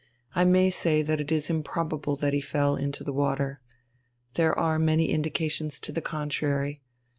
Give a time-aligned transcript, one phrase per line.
[0.33, 3.61] I may say that it is improbable that he fell into the water.
[4.33, 6.81] There are many indications to the contrary.